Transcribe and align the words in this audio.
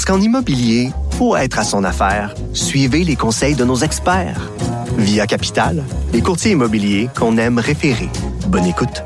Parce 0.00 0.16
qu'en 0.16 0.24
immobilier, 0.24 0.92
pour 1.18 1.36
être 1.36 1.58
à 1.58 1.62
son 1.62 1.84
affaire, 1.84 2.34
suivez 2.54 3.04
les 3.04 3.16
conseils 3.16 3.54
de 3.54 3.66
nos 3.66 3.76
experts. 3.76 4.50
Via 4.96 5.26
Capital, 5.26 5.84
les 6.14 6.22
courtiers 6.22 6.52
immobiliers 6.52 7.10
qu'on 7.14 7.36
aime 7.36 7.58
référer. 7.58 8.08
Bonne 8.46 8.64
écoute. 8.64 9.02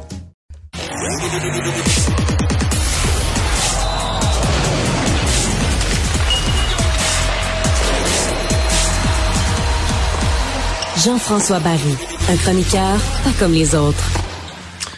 Jean-François 11.05 11.59
Barry, 11.59 11.97
un 12.31 12.37
chroniqueur 12.37 13.01
pas 13.25 13.33
comme 13.41 13.53
les 13.53 13.75
autres. 13.75 14.13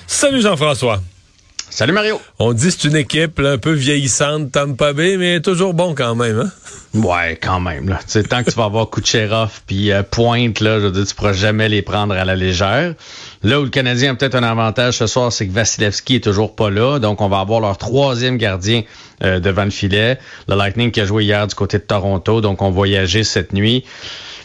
Salut 0.06 0.42
Jean-François. 0.42 1.00
Salut 1.76 1.92
Mario. 1.92 2.18
On 2.38 2.54
dit 2.54 2.68
que 2.68 2.72
c'est 2.72 2.88
une 2.88 2.96
équipe 2.96 3.38
là, 3.38 3.50
un 3.50 3.58
peu 3.58 3.72
vieillissante, 3.72 4.50
Tampa 4.50 4.94
Bay, 4.94 5.18
mais 5.18 5.40
toujours 5.40 5.74
bon 5.74 5.94
quand 5.94 6.14
même. 6.14 6.40
Hein? 6.40 6.50
Ouais, 6.98 7.38
quand 7.38 7.60
même. 7.60 7.90
Là. 7.90 7.98
T'sais, 8.06 8.22
tant 8.22 8.42
que 8.42 8.50
tu 8.50 8.56
vas 8.56 8.64
avoir 8.64 8.88
Kucherov 8.88 9.60
puis 9.66 9.92
euh, 9.92 10.02
Pointe, 10.02 10.60
là, 10.60 10.80
je 10.80 10.86
veux 10.86 10.90
dire, 10.90 11.04
tu 11.04 11.14
pourras 11.14 11.34
jamais 11.34 11.68
les 11.68 11.82
prendre 11.82 12.14
à 12.14 12.24
la 12.24 12.34
légère. 12.34 12.94
Là 13.42 13.60
où 13.60 13.64
le 13.64 13.68
Canadien 13.68 14.12
a 14.12 14.14
peut-être 14.14 14.36
un 14.36 14.42
avantage 14.42 14.94
ce 14.94 15.06
soir, 15.06 15.30
c'est 15.30 15.46
que 15.46 15.52
Vasilevski 15.52 16.14
est 16.14 16.24
toujours 16.24 16.56
pas 16.56 16.70
là. 16.70 16.98
Donc, 16.98 17.20
on 17.20 17.28
va 17.28 17.40
avoir 17.40 17.60
leur 17.60 17.76
troisième 17.76 18.38
gardien 18.38 18.82
euh, 19.22 19.38
devant 19.38 19.64
le 19.64 19.70
filet. 19.70 20.18
Le 20.48 20.56
Lightning 20.56 20.90
qui 20.90 21.02
a 21.02 21.04
joué 21.04 21.24
hier 21.24 21.46
du 21.46 21.54
côté 21.54 21.76
de 21.76 21.82
Toronto, 21.82 22.40
donc 22.40 22.62
on 22.62 22.70
voyageait 22.70 23.22
cette 23.22 23.52
nuit. 23.52 23.84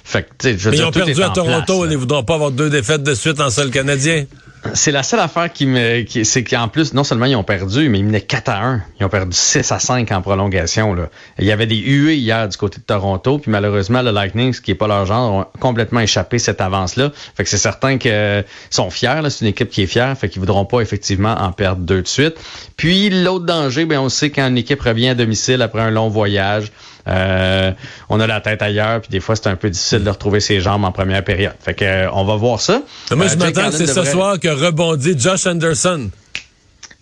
Fait 0.04 0.24
que, 0.24 0.50
je 0.50 0.50
veux 0.50 0.72
mais 0.72 0.76
dire, 0.76 0.84
ils 0.84 0.88
ont 0.90 0.92
tout 0.92 1.06
perdu 1.06 1.24
à 1.24 1.30
Toronto, 1.30 1.78
place, 1.78 1.92
ils 1.92 1.94
ne 1.94 1.98
voudront 1.98 2.24
pas 2.26 2.34
avoir 2.34 2.52
deux 2.52 2.70
défaites 2.70 3.04
de 3.04 3.16
suite 3.16 3.40
en 3.40 3.50
seul 3.50 3.72
Canadien. 3.72 4.26
C'est 4.74 4.92
la 4.92 5.02
seule 5.02 5.20
affaire 5.20 5.52
qui 5.52 5.66
me, 5.66 6.04
qui, 6.04 6.24
c'est 6.24 6.44
qu'en 6.44 6.68
plus, 6.68 6.94
non 6.94 7.04
seulement 7.04 7.26
ils 7.26 7.36
ont 7.36 7.44
perdu, 7.44 7.90
mais 7.90 7.98
ils 7.98 8.06
menaient 8.06 8.22
4 8.22 8.50
à 8.50 8.64
1. 8.64 8.82
Ils 9.00 9.06
ont 9.06 9.10
perdu 9.10 9.36
6 9.36 9.72
à 9.72 9.80
5 9.80 10.12
en 10.12 10.22
prolongation. 10.22 10.96
Il 11.40 11.46
y 11.46 11.52
avait 11.52 11.66
des 11.66 11.78
huées 11.78 12.18
hier 12.18 12.48
du 12.48 12.56
côté 12.58 12.78
de 12.78 12.84
Toronto, 12.84 13.40
puis 13.40 13.50
malheureusement, 13.50 14.04
le 14.04 14.12
Lightning, 14.12 14.54
ce 14.54 14.62
qui 14.62 14.72
est 14.72 14.76
pas 14.76 14.88
leur 14.88 15.08
genre, 15.08 15.34
ont 15.34 15.46
complètement 15.60 16.00
échappé 16.00 16.38
cette 16.38 16.62
avance-là. 16.62 17.12
Fait 17.36 17.44
que 17.44 17.50
c'est 17.50 17.58
certain 17.58 17.98
qu'ils 17.98 18.46
sont 18.70 18.92
fiers. 18.92 19.22
C'est 19.30 19.46
une 19.46 19.50
équipe 19.50 19.70
qui 19.70 19.82
est 19.82 19.88
fière, 19.88 20.16
fait 20.16 20.30
qu'ils 20.30 20.40
voudront 20.42 20.66
pas 20.66 20.82
effectivement 20.82 21.34
en 21.34 21.52
perdre 21.52 21.82
deux 21.82 22.04
de 22.04 22.08
suite. 22.08 22.36
Puis 22.78 23.10
l'autre 23.10 23.46
danger, 23.46 23.86
ben, 23.86 24.00
on 24.00 24.10
sait 24.10 24.30
quand 24.30 24.48
une 24.48 24.58
équipe 24.58 24.82
revient 24.82 25.10
à 25.10 25.16
domicile 25.16 25.64
après 25.64 25.82
un 25.82 25.92
long 25.92 26.10
voyage, 26.10 26.72
euh, 27.08 27.72
on 28.10 28.20
a 28.20 28.28
la 28.28 28.42
tête 28.42 28.62
ailleurs, 28.62 29.02
puis 29.02 29.10
des 29.10 29.20
fois, 29.20 29.36
c'est 29.36 29.48
un 29.48 29.56
peu 29.56 29.70
difficile 29.70 30.04
de 30.04 30.10
retrouver 30.10 30.40
ses 30.40 30.60
jambes 30.62 30.84
en 30.84 30.92
première 30.92 31.24
période. 31.24 31.54
Fait 31.60 31.74
que, 31.74 31.84
euh, 31.86 32.10
on 32.14 32.24
va 32.26 32.36
voir 32.36 32.60
ça. 32.62 32.82
Moi, 33.16 33.28
je 33.28 33.36
m'attends 33.36 33.70
que 33.72 33.78
c'est 33.78 33.88
ce 33.88 34.04
soir 34.06 34.40
que 34.40 34.48
rebondit 34.50 35.16
Josh 35.20 35.46
Anderson. 35.48 36.10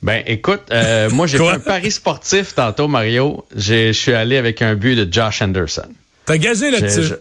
Ben, 0.02 0.23
écoute, 0.25 0.61
euh, 0.72 1.09
moi, 1.14 1.28
j'ai 1.28 1.38
fait 1.38 1.50
un 1.50 1.59
pari 1.59 1.91
sportif 1.91 2.56
tantôt, 2.56 2.88
Mario. 2.88 3.45
J'ai- 3.56 3.91
Je 3.94 4.00
suis 4.00 4.14
allé 4.14 4.38
avec 4.38 4.61
un 4.61 4.75
but 4.75 4.95
de 4.95 5.11
Josh 5.11 5.41
Anderson. 5.41 5.88
T'as 6.25 6.38
gagé 6.38 6.67
Je- 6.67 6.72
là-dessus. 6.81 7.13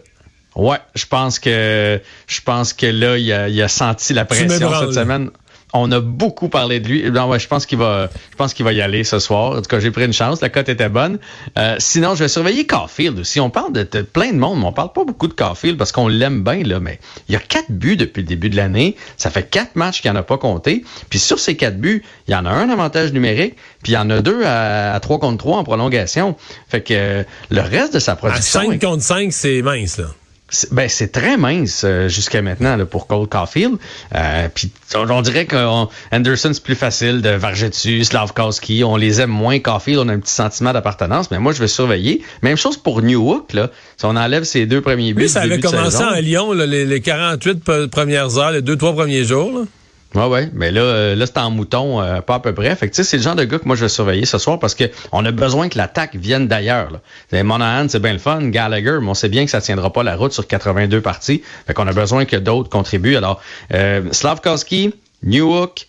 ouais, 0.55 0.77
je 0.95 1.05
pense 1.05 1.39
que 1.39 1.99
je 2.27 2.41
pense 2.41 2.71
que 2.73 2.85
là, 2.85 3.17
il 3.17 3.31
a, 3.33 3.49
il 3.49 3.61
a 3.61 3.67
senti 3.67 4.13
la 4.13 4.23
pression 4.25 4.69
cette 4.79 4.93
semaine. 4.93 5.29
On 5.73 5.91
a 5.91 5.99
beaucoup 5.99 6.49
parlé 6.49 6.79
de 6.79 6.87
lui. 6.87 7.11
Non, 7.11 7.27
ouais, 7.27 7.39
je 7.39 7.47
pense 7.47 7.65
qu'il 7.67 7.77
va, 7.77 8.09
je 8.31 8.35
pense 8.35 8.53
qu'il 8.55 8.65
va 8.65 8.73
y 8.73 8.81
aller 8.81 9.03
ce 9.03 9.19
soir. 9.19 9.51
En 9.51 9.55
tout 9.57 9.69
cas, 9.69 9.79
j'ai 9.79 9.91
pris 9.91 10.05
une 10.05 10.13
chance. 10.13 10.41
La 10.41 10.49
cote 10.49 10.67
était 10.67 10.89
bonne. 10.89 11.19
Euh, 11.57 11.75
sinon, 11.77 12.15
je 12.15 12.23
vais 12.23 12.27
surveiller 12.27 12.65
Caulfield 12.65 13.19
aussi. 13.19 13.39
On 13.39 13.51
parle 13.51 13.73
de, 13.73 13.83
de 13.83 14.01
plein 14.01 14.31
de 14.31 14.37
monde, 14.37 14.59
mais 14.59 14.65
on 14.65 14.73
parle 14.73 14.91
pas 14.93 15.03
beaucoup 15.03 15.27
de 15.27 15.33
Caulfield 15.33 15.77
parce 15.77 15.91
qu'on 15.91 16.07
l'aime 16.07 16.43
bien 16.43 16.63
là. 16.63 16.79
Mais 16.79 16.99
il 17.27 17.33
y 17.33 17.35
a 17.35 17.39
quatre 17.39 17.69
buts 17.69 17.97
depuis 17.97 18.21
le 18.21 18.27
début 18.27 18.49
de 18.49 18.55
l'année. 18.55 18.95
Ça 19.17 19.29
fait 19.29 19.47
quatre 19.47 19.75
matchs 19.75 20.01
qu'il 20.01 20.09
en 20.09 20.15
a 20.15 20.23
pas 20.23 20.37
compté. 20.39 20.83
Puis 21.09 21.19
sur 21.19 21.39
ces 21.39 21.55
quatre 21.55 21.77
buts, 21.77 22.03
il 22.27 22.31
y 22.31 22.35
en 22.35 22.45
a 22.45 22.49
un 22.49 22.69
avantage 22.69 23.13
numérique, 23.13 23.55
puis 23.83 23.91
il 23.91 23.95
y 23.95 23.97
en 23.97 24.09
a 24.09 24.21
deux 24.21 24.43
à, 24.43 24.93
à 24.93 24.99
3 24.99 25.19
contre 25.19 25.37
3 25.37 25.57
en 25.57 25.63
prolongation. 25.63 26.35
Fait 26.67 26.81
que 26.81 26.93
euh, 26.93 27.23
le 27.51 27.61
reste 27.61 27.93
de 27.93 27.99
sa 27.99 28.13
À 28.13 28.15
production. 28.15 28.61
5 28.71 28.81
contre 28.81 29.03
5, 29.03 29.31
c'est 29.31 29.61
mince, 29.61 29.97
là. 29.97 30.05
Ben, 30.71 30.89
c'est 30.89 31.11
très 31.11 31.37
mince 31.37 31.83
euh, 31.85 32.07
jusqu'à 32.07 32.41
maintenant 32.41 32.75
là, 32.75 32.85
pour 32.85 33.05
Cole 33.07 33.27
Caulfield. 33.27 33.75
Euh, 34.15 34.47
Puis 34.53 34.71
on, 34.95 35.09
on 35.09 35.21
dirait 35.21 35.45
qu'Anderson, 35.45 36.51
c'est 36.53 36.63
plus 36.63 36.75
facile 36.75 37.21
de 37.21 37.29
varger 37.29 37.69
dessus, 37.69 38.03
Slavkowski, 38.03 38.83
on 38.83 38.95
les 38.95 39.21
aime 39.21 39.29
moins. 39.29 39.59
Caulfield, 39.59 39.99
on 39.99 40.09
a 40.09 40.13
un 40.13 40.19
petit 40.19 40.33
sentiment 40.33 40.73
d'appartenance, 40.73 41.29
mais 41.31 41.39
moi, 41.39 41.51
je 41.53 41.59
vais 41.59 41.67
surveiller. 41.67 42.21
Même 42.41 42.57
chose 42.57 42.77
pour 42.77 43.01
Newhook, 43.01 43.53
là. 43.53 43.69
Si 43.97 44.05
on 44.05 44.15
enlève 44.15 44.43
ses 44.43 44.65
deux 44.65 44.81
premiers 44.81 45.13
buts 45.13 45.21
Lui, 45.23 45.29
ça 45.29 45.41
avait 45.41 45.57
début 45.57 45.61
commencé 45.67 46.01
à 46.03 46.19
Lyon, 46.21 46.53
là, 46.53 46.65
les, 46.65 46.85
les 46.85 47.01
48 47.01 47.63
pe- 47.63 47.87
premières 47.87 48.37
heures, 48.37 48.51
les 48.51 48.61
2-3 48.61 48.95
premiers 48.95 49.23
jours. 49.25 49.51
là. 49.59 49.65
Ouais, 50.15 50.25
ouais. 50.25 50.49
Mais 50.53 50.71
là, 50.71 50.81
euh, 50.81 51.15
là, 51.15 51.25
c'est 51.27 51.37
en 51.37 51.51
mouton, 51.51 52.01
euh, 52.01 52.21
pas 52.21 52.35
à 52.35 52.39
peu 52.39 52.53
près. 52.53 52.75
Fait 52.75 52.89
que, 52.89 52.95
tu 52.95 52.97
sais, 52.97 53.03
c'est 53.03 53.17
le 53.17 53.23
genre 53.23 53.35
de 53.35 53.43
gars 53.43 53.59
que 53.59 53.65
moi, 53.65 53.75
je 53.75 53.81
vais 53.81 53.89
surveiller 53.89 54.25
ce 54.25 54.39
soir 54.39 54.57
parce 54.57 54.73
que 54.73 54.85
on 55.11 55.23
a 55.23 55.31
besoin 55.31 55.69
que 55.69 55.77
l'attaque 55.77 56.15
vienne 56.15 56.47
d'ailleurs. 56.47 56.99
Monahan, 57.31 57.87
c'est 57.89 57.99
bien 57.99 58.13
le 58.13 58.19
fun. 58.19 58.41
Gallagher, 58.49 58.97
mais 59.01 59.09
on 59.09 59.13
sait 59.13 59.29
bien 59.29 59.45
que 59.45 59.51
ça 59.51 59.61
tiendra 59.61 59.93
pas 59.93 60.01
la 60.01 60.15
route 60.15 60.33
sur 60.33 60.47
82 60.47 61.01
parties. 61.01 61.43
Fait 61.67 61.73
qu'on 61.75 61.87
a 61.87 61.93
besoin 61.93 62.25
que 62.25 62.37
d'autres 62.37 62.69
contribuent. 62.69 63.17
Alors, 63.17 63.39
euh, 63.73 64.01
Slavkowski, 64.11 64.93
Newhook, 65.23 65.87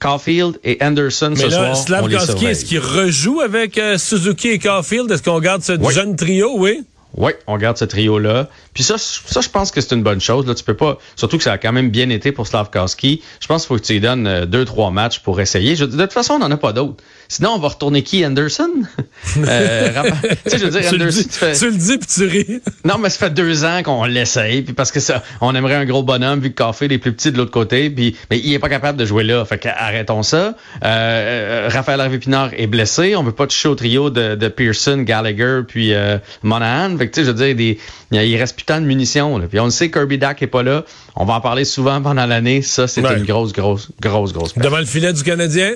Caulfield 0.00 0.58
et 0.64 0.78
Anderson 0.82 1.30
Mais 1.30 1.44
ce 1.44 1.46
là, 1.46 1.50
soir, 1.50 1.76
Slavkowski, 1.76 2.46
est-ce 2.46 2.64
qu'il 2.64 2.80
rejoue 2.80 3.40
avec 3.40 3.78
euh, 3.78 3.98
Suzuki 3.98 4.48
et 4.48 4.58
Caulfield? 4.58 5.10
Est-ce 5.10 5.22
qu'on 5.22 5.40
garde 5.40 5.62
ce 5.62 5.72
Oui. 5.72 5.94
jeune 5.94 6.16
trio, 6.16 6.54
oui? 6.56 6.84
Oui, 7.16 7.32
on 7.46 7.56
garde 7.58 7.76
ce 7.76 7.84
trio-là. 7.84 8.48
Puis 8.72 8.84
ça, 8.84 8.96
ça, 8.98 9.40
je 9.40 9.48
pense 9.48 9.72
que 9.72 9.80
c'est 9.80 9.94
une 9.94 10.02
bonne 10.02 10.20
chose. 10.20 10.46
Là, 10.46 10.54
tu 10.54 10.62
peux 10.62 10.74
pas, 10.74 10.98
surtout 11.16 11.38
que 11.38 11.42
ça 11.44 11.52
a 11.52 11.58
quand 11.58 11.72
même 11.72 11.90
bien 11.90 12.08
été 12.10 12.30
pour 12.30 12.46
Slavkowski. 12.46 13.20
Je 13.40 13.46
pense 13.48 13.62
qu'il 13.62 13.68
faut 13.68 13.80
que 13.80 13.84
tu 13.86 13.94
lui 13.94 14.00
donnes 14.00 14.26
euh, 14.28 14.46
deux, 14.46 14.64
trois 14.64 14.90
matchs 14.92 15.18
pour 15.20 15.40
essayer. 15.40 15.74
Je- 15.74 15.84
de 15.86 15.96
toute 16.00 16.12
façon, 16.12 16.34
on 16.34 16.38
n'en 16.38 16.50
a 16.50 16.56
pas 16.56 16.72
d'autres. 16.72 17.02
Sinon, 17.28 17.50
on 17.50 17.58
va 17.58 17.68
retourner 17.68 18.02
qui, 18.02 18.24
Anderson? 18.24 18.70
euh, 19.38 20.02
tu 20.44 20.50
sais, 20.50 20.58
je 20.58 20.64
veux 20.66 20.70
dire, 20.70 20.88
tu, 20.88 20.96
le 20.98 21.06
dis, 21.10 21.26
tu 21.28 21.32
fais- 21.38 21.52
tu 21.56 21.66
le 21.70 21.76
dis 21.76 21.98
puis 21.98 22.06
tu 22.12 22.26
ris. 22.26 22.60
non, 22.84 22.98
mais 22.98 23.08
ça 23.10 23.18
fait 23.26 23.34
deux 23.34 23.64
ans 23.64 23.82
qu'on 23.84 24.04
l'essaye, 24.04 24.62
puis 24.62 24.72
parce 24.74 24.90
que 24.92 25.00
ça, 25.00 25.22
on 25.40 25.54
aimerait 25.54 25.74
un 25.76 25.84
gros 25.84 26.02
bonhomme 26.02 26.40
vu 26.40 26.50
que 26.52 26.62
Caulfield 26.62 26.92
est 26.92 26.98
plus 26.98 27.12
petit 27.12 27.30
de 27.32 27.38
l'autre 27.38 27.50
côté, 27.52 27.90
puis 27.90 28.16
mais 28.30 28.38
il 28.38 28.52
est 28.52 28.58
pas 28.58 28.68
capable 28.68 28.98
de 28.98 29.04
jouer 29.04 29.24
là. 29.24 29.44
Fait 29.44 29.58
que 29.58 29.68
arrêtons 29.68 30.22
ça. 30.22 30.36
Euh, 30.36 30.54
euh, 30.84 31.68
Raphaël 31.72 32.00
Harvey 32.00 32.18
Pinard 32.18 32.50
est 32.56 32.66
blessé, 32.66 33.14
on 33.16 33.22
veut 33.22 33.32
pas 33.32 33.46
toucher 33.46 33.68
au 33.68 33.74
trio 33.74 34.10
de, 34.10 34.34
de 34.34 34.48
Pearson, 34.48 34.98
Gallagher, 34.98 35.60
puis 35.66 35.92
euh, 35.94 36.18
Monahan. 36.42 36.96
Fait 37.00 37.08
que 37.08 37.14
tu 37.14 37.20
sais, 37.22 37.24
je 37.26 37.30
veux 37.30 37.46
dire, 37.46 37.56
des, 37.56 37.78
il 38.12 38.36
reste 38.36 38.54
plus 38.56 38.66
tant 38.66 38.78
de 38.78 38.84
munitions. 38.84 39.38
Là. 39.38 39.46
Puis 39.48 39.58
on 39.58 39.64
le 39.64 39.70
sait, 39.70 39.90
Kirby 39.90 40.18
Dack 40.18 40.42
est 40.42 40.46
pas 40.46 40.62
là. 40.62 40.84
On 41.16 41.24
va 41.24 41.32
en 41.32 41.40
parler 41.40 41.64
souvent 41.64 42.02
pendant 42.02 42.26
l'année. 42.26 42.60
Ça, 42.60 42.86
c'est 42.86 43.00
Ouais. 43.00 43.16
une 43.16 43.24
grosse, 43.24 43.54
grosse, 43.54 43.88
grosse, 44.02 44.34
grosse. 44.34 44.52
perte. 44.52 44.62
Devant 44.66 44.78
le 44.80 44.84
filet 44.84 45.14
du 45.14 45.22
Canadien? 45.22 45.72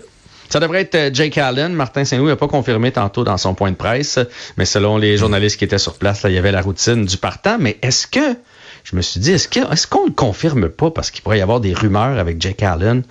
Ça 0.50 0.60
devrait 0.60 0.82
être 0.82 0.94
euh, 0.96 1.10
Jake 1.10 1.38
Allen. 1.38 1.72
Martin 1.72 2.04
Saint-Louis 2.04 2.28
n'a 2.28 2.36
pas 2.36 2.46
confirmé 2.46 2.92
tantôt 2.92 3.24
dans 3.24 3.38
son 3.38 3.54
point 3.54 3.70
de 3.70 3.76
presse, 3.76 4.18
mais 4.58 4.66
selon 4.66 4.98
les 4.98 5.16
journalistes 5.16 5.56
qui 5.56 5.64
étaient 5.64 5.78
sur 5.78 5.94
place, 5.94 6.22
là, 6.22 6.28
il 6.28 6.34
y 6.34 6.38
avait 6.38 6.52
la 6.52 6.60
routine 6.60 7.06
du 7.06 7.16
partant. 7.16 7.56
Mais 7.58 7.78
est-ce 7.80 8.06
que, 8.06 8.36
je 8.84 8.94
me 8.94 9.00
suis 9.00 9.18
dit, 9.20 9.32
est-ce 9.32 9.48
que, 9.48 9.72
est-ce 9.72 9.86
qu'on 9.86 10.04
le 10.04 10.12
confirme 10.12 10.68
pas 10.68 10.90
parce 10.90 11.10
qu'il 11.10 11.22
pourrait 11.22 11.38
y 11.38 11.42
avoir 11.42 11.60
des 11.60 11.72
rumeurs 11.72 12.18
avec 12.18 12.38
Jake 12.42 12.62
Allen, 12.62 13.02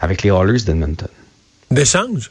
avec 0.00 0.22
les 0.22 0.30
Oilers 0.30 0.62
d'Edmonton? 0.62 1.08
D'échange? 1.70 2.30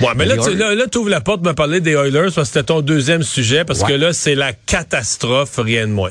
Ouais, 0.00 0.08
mais 0.16 0.24
là, 0.24 0.36
tu 0.38 0.54
là, 0.54 0.74
là, 0.74 0.84
ouvres 0.96 1.10
la 1.10 1.20
porte 1.20 1.42
de 1.42 1.48
me 1.48 1.52
parler 1.54 1.80
des 1.80 1.92
Oilers 1.92 2.30
parce 2.34 2.36
que 2.36 2.44
c'était 2.44 2.62
ton 2.62 2.80
deuxième 2.80 3.22
sujet, 3.22 3.64
parce 3.64 3.80
Ouais. 3.80 3.88
que 3.88 3.92
là, 3.94 4.12
c'est 4.12 4.34
la 4.34 4.52
catastrophe, 4.52 5.58
rien 5.58 5.86
de 5.86 5.92
moins. 5.92 6.10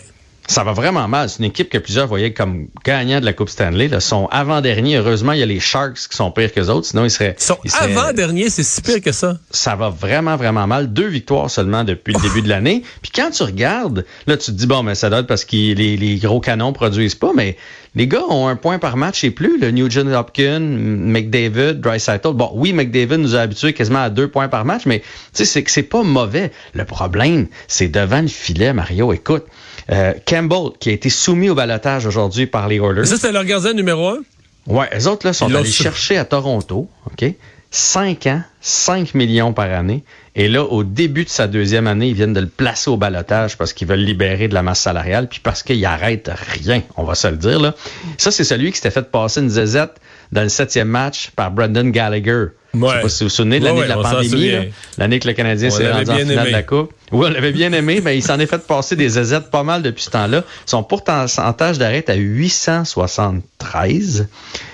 Ça 0.50 0.64
va 0.64 0.74
vraiment 0.74 1.08
mal. 1.08 1.30
C'est 1.30 1.40
une 1.40 1.46
équipe 1.46 1.70
que 1.70 1.78
plusieurs 1.78 2.08
voyaient 2.08 2.34
comme 2.34 2.70
gagnant 2.84 3.20
de 3.20 3.26
la 3.26 3.34
Coupe 3.34 3.50
Stanley. 3.50 3.88
Là, 3.88 4.00
sont 4.00 4.28
avant-derniers. 4.32 4.98
Heureusement, 4.98 5.34
il 5.34 5.40
y 5.40 5.44
a 5.44 5.46
les 5.46 5.60
Sharks 5.60 6.08
qui 6.10 6.16
sont 6.18 6.32
pires 6.32 6.52
que 6.52 6.60
autres. 6.72 6.88
Sinon, 6.88 7.06
ils 7.06 7.12
seraient. 7.12 7.36
Ils 7.38 7.44
sont 7.44 7.58
seraient- 7.68 7.96
avant-dernier, 7.96 8.50
c'est 8.50 8.64
si 8.64 8.82
pire 8.82 9.00
que 9.00 9.12
ça. 9.12 9.38
ça 9.52 9.76
va 9.76 9.90
vraiment, 9.90 10.38
vraiment 10.38 10.66
mal. 10.66 10.92
Deux 10.92 11.06
victoires 11.08 11.52
seulement 11.52 11.84
depuis 11.84 12.16
le 12.16 12.20
début 12.22 12.42
de 12.42 12.50
l'année. 12.50 12.82
Puis 13.04 13.12
quand 13.14 13.30
tu 13.30 13.44
regardes, 13.44 14.06
là, 14.26 14.38
tu 14.38 14.48
te 14.48 14.58
dis, 14.58 14.66
bon, 14.66 14.82
mais 14.82 14.96
ça 14.96 15.12
doit 15.12 15.20
être 15.20 15.28
parce 15.28 15.46
que 15.46 15.56
les, 15.56 15.96
les 15.98 16.16
gros 16.18 16.40
canons 16.40 16.74
produisent 16.74 17.14
pas, 17.14 17.32
mais 17.36 17.56
les 17.94 18.08
gars 18.08 18.24
ont 18.30 18.48
un 18.48 18.56
point 18.56 18.80
par 18.80 18.98
match 18.98 19.24
et 19.24 19.30
plus. 19.30 19.60
Le 19.60 19.70
Nugent 19.70 20.08
Hopkins, 20.14 20.60
McDavid, 20.60 21.76
Dreisaitl. 21.80 22.34
Bon, 22.34 22.52
oui, 22.56 22.74
McDavid 22.74 23.18
nous 23.18 23.36
a 23.36 23.42
habitués 23.42 23.74
quasiment 23.74 24.02
à 24.02 24.10
deux 24.10 24.28
points 24.28 24.48
par 24.48 24.66
match, 24.66 24.84
mais 24.86 25.00
tu 25.00 25.06
sais, 25.34 25.46
c'est 25.46 25.64
que 25.64 25.72
c'est 25.72 25.84
pas 25.84 26.04
mauvais. 26.04 26.52
Le 26.74 26.86
problème, 26.86 27.48
c'est 27.68 27.88
devant 27.88 28.22
le 28.22 28.28
filet, 28.28 28.74
Mario. 28.74 29.14
Écoute, 29.14 29.46
euh, 29.92 30.14
Campbell, 30.40 30.72
qui 30.80 30.90
a 30.90 30.94
été 30.94 31.10
soumis 31.10 31.50
au 31.50 31.56
balotage 31.56 32.06
aujourd'hui 32.06 32.48
par 32.48 32.68
les 32.68 32.78
Oilers. 32.78 33.06
Ça, 33.06 33.16
c'était 33.18 33.32
leur 33.32 33.46
gardien 33.46 33.74
numéro 33.74 34.10
un? 34.10 34.20
Ouais, 34.68 34.90
les 34.94 35.08
autres 35.08 35.26
là 35.26 35.34
sont 35.34 35.54
allés 35.54 35.70
chercher 35.70 36.18
à 36.18 36.26
Toronto, 36.26 36.90
OK? 37.06 37.34
5 37.72 38.28
ans, 38.28 38.42
5 38.62 39.14
millions 39.14 39.54
par 39.54 39.72
année. 39.72 40.04
Et 40.36 40.48
là, 40.48 40.64
au 40.64 40.84
début 40.84 41.24
de 41.24 41.30
sa 41.30 41.48
deuxième 41.48 41.86
année, 41.86 42.08
ils 42.08 42.14
viennent 42.16 42.34
de 42.34 42.40
le 42.40 42.48
placer 42.48 42.90
au 42.90 42.98
balotage 42.98 43.58
parce 43.58 43.74
qu'ils 43.74 43.88
veulent 43.88 44.00
libérer 44.00 44.48
de 44.48 44.56
la 44.56 44.64
masse 44.64 44.80
salariale, 44.80 45.28
puis 45.28 45.40
parce 45.40 45.62
qu'il 45.62 45.84
arrête 45.86 46.32
rien, 46.54 46.82
on 46.98 47.04
va 47.04 47.14
se 47.14 47.28
le 47.28 47.38
dire. 47.38 47.60
Là. 47.60 47.76
Ça, 48.18 48.32
c'est 48.32 48.44
celui 48.44 48.72
qui 48.72 48.78
s'était 48.78 48.92
fait 48.92 49.12
passer 49.12 49.42
une 49.42 49.50
zézette 49.50 49.96
dans 50.32 50.42
le 50.42 50.50
septième 50.50 50.88
match 50.88 51.30
par 51.36 51.52
Brendan 51.52 51.92
Gallagher. 51.92 52.46
Ouais. 52.74 52.90
Je 52.90 52.96
sais 52.96 53.02
pas 53.02 53.10
si 53.10 53.24
vous 53.24 53.30
vous 53.30 53.36
souvenez 53.36 53.60
de 53.60 53.66
l'année 53.66 53.80
Ouais, 53.80 53.86
de 53.86 53.90
la 53.90 53.98
pandémie, 53.98 54.52
l'année 54.98 55.20
que 55.20 55.28
le 55.28 55.34
Canadien 55.34 55.70
s'est 55.70 55.92
rendu 55.92 56.12
en 56.12 56.18
finale 56.18 56.48
de 56.48 56.52
la 56.52 56.64
Coupe. 56.64 56.94
Oui, 57.12 57.28
on 57.28 57.32
l'avait 57.32 57.52
bien 57.52 57.74
aimé, 57.74 58.02
mais 58.04 58.18
il 58.18 58.24
s'en 58.24 58.40
est 58.40 58.46
fait 58.46 58.66
passer 58.66 58.96
des 58.96 59.10
zézettes 59.10 59.50
pas 59.50 59.64
mal 59.64 59.82
depuis 59.82 60.04
ce 60.04 60.12
temps-là. 60.12 60.44
Son 60.66 60.84
pourcentage 60.84 61.80
d'arrêt 61.80 61.98
est 61.98 62.10
à 62.10 62.16
873 62.16 64.28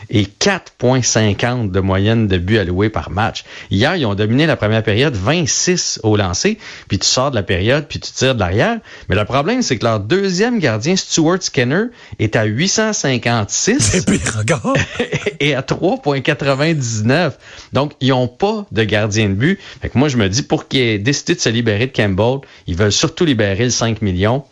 et 0.10 0.24
4,50 0.24 1.72
de 1.72 1.80
moyenne 1.80 2.28
de 2.28 2.38
buts 2.38 2.58
alloués 2.58 2.90
par 2.90 3.10
match. 3.10 3.44
Hier, 3.72 3.96
ils 3.96 4.06
ont 4.06 4.16
dominé 4.16 4.46
la 4.46 4.56
première 4.56 4.84
période 4.84 5.16
26 5.16 6.00
au 6.04 6.16
lancer, 6.16 6.58
puis 6.88 7.00
tu 7.00 7.08
sors 7.08 7.32
de 7.32 7.36
la 7.36 7.44
période, 7.44 7.86
puis 7.88 8.00
tu 8.00 8.12
tires 8.12 8.36
de 8.36 8.40
l'arrière. 8.40 8.80
Mais 9.10 9.16
le 9.16 9.26
problème, 9.26 9.62
c'est 9.62 9.78
que 9.78 9.86
leur 9.86 10.00
deuxième 10.00 10.60
gardien, 10.60 10.96
Stuart 10.96 11.42
Skinner, 11.42 11.86
est 12.20 12.36
à 12.36 12.46
856 12.46 13.80
C'est 13.80 14.06
pire 14.06 14.38
encore. 14.40 14.76
et 15.40 15.56
à 15.56 15.62
3,99. 15.62 17.34
Donc, 17.74 17.94
ils 18.02 18.10
n'ont 18.10 18.28
pas 18.28 18.66
de 18.72 18.84
gardien 18.84 19.30
de 19.30 19.34
but. 19.34 19.60
Fait 19.82 19.90
que 19.90 19.98
moi, 19.98 20.08
je 20.08 20.18
me 20.18 20.30
dis, 20.30 20.44
pour 20.44 20.68
qu'ils 20.68 20.82
aient 20.82 21.00
décidé 21.00 21.36
de 21.36 21.40
se 21.40 21.50
libérer 21.50 21.88
de 21.88 21.92
Campbell, 21.92 22.48
ils 22.68 22.76
veulent 22.76 22.92
surtout 22.92 23.26
libérer 23.26 23.66
le 23.66 23.70
5 23.70 24.02
millions. 24.02 24.44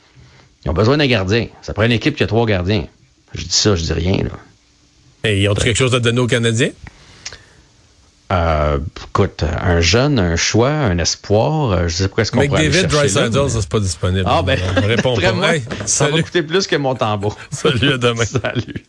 Ils 0.66 0.72
ont 0.72 0.74
besoin 0.74 0.98
d'un 0.98 1.08
gardien. 1.08 1.48
Ça 1.62 1.74
prend 1.74 1.84
une 1.84 1.92
équipe 1.92 2.16
qui 2.16 2.24
a 2.24 2.28
trois 2.28 2.46
gardiens. 2.46 2.86
Je 3.34 3.44
dis 3.44 3.52
ça, 3.52 3.76
je 3.76 3.84
dis 3.84 3.94
rien. 3.94 4.24
Là. 4.24 4.30
Et 5.26 5.42
ils 5.42 5.50
ont 5.50 5.54
quelque 5.54 5.78
chose 5.78 5.96
à 5.96 6.00
donner 6.00 6.20
aux 6.20 6.28
Canadiens? 6.28 6.72
Euh, 8.32 8.80
écoute, 9.10 9.44
un 9.44 9.80
jeune, 9.80 10.20
un 10.20 10.36
choix, 10.36 10.70
un 10.72 10.98
espoir, 10.98 11.72
euh, 11.72 11.88
je 11.88 11.96
sais 11.96 12.08
pas 12.10 12.26
ce 12.26 12.32
qu'on 12.32 12.46
pourrait 12.48 12.68
là, 12.68 12.84
Dry 12.84 13.02
mais- 13.04 13.08
ça, 13.08 13.30
c'est 13.32 13.70
pas 13.70 13.80
disponible. 13.80 14.24
Ah 14.26 14.42
ben, 14.42 14.60
On 14.78 14.88
répond 14.88 15.16
pas. 15.16 15.34
Hey, 15.54 15.64
ça 15.86 16.08
va 16.10 16.22
coûter 16.22 16.42
plus 16.42 16.68
que 16.68 16.76
mon 16.76 16.96
tambour. 16.96 17.38
Salut, 17.52 17.94
à 17.94 17.98
demain. 17.98 18.26
Salut. 18.26 18.84